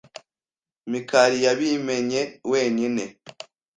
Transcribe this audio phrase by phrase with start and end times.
[0.91, 3.03] Mikali yabimenye wenyine.